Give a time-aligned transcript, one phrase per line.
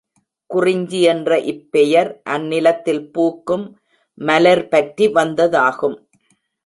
[0.49, 3.65] குறிஞ்சி என்ற இப்பெயர் அந்நிலத்தில் பூக்கும்
[4.21, 5.97] மலர்பற்றி வந்ததாகும்.